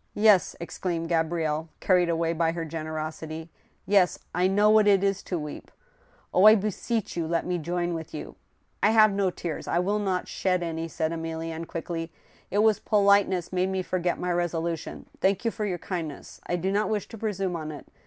"Yes," 0.14 0.56
exclaimed 0.60 1.10
Gabrielle, 1.10 1.68
carried 1.80 2.08
away 2.08 2.32
by 2.32 2.52
her 2.52 2.64
generosity 2.64 3.50
—"yes, 3.96 4.18
I 4.34 4.46
know 4.48 4.70
what 4.70 4.86
it 4.88 5.04
is 5.04 5.22
to 5.24 5.38
weep. 5.38 5.70
Oh! 6.32 6.46
I 6.46 6.54
beseech 6.54 7.18
you, 7.18 7.26
let 7.28 7.44
me 7.44 7.58
join 7.58 7.92
with 7.92 8.14
you 8.14 8.34
—""I 8.82 8.92
have 8.92 9.12
no 9.12 9.28
tears— 9.30 9.68
I 9.68 9.80
will 9.80 9.98
not 9.98 10.26
shed 10.26 10.62
any," 10.62 10.88
said 10.88 11.12
EmiKenne, 11.12 11.66
quickly. 11.66 12.10
"It 12.50 12.60
was 12.60 12.78
politeness 12.80 13.52
made 13.52 13.68
me 13.68 13.82
forget 13.82 14.18
my 14.18 14.32
resolution— 14.32 15.04
thank 15.20 15.44
you 15.44 15.50
for 15.50 15.66
your 15.66 15.76
kindness. 15.76 16.40
I 16.46 16.56
do 16.56 16.72
not 16.72 16.88
wish 16.88 17.06
to 17.08 17.18
presume 17.18 17.54
on 17.54 17.70
it. 17.70 17.86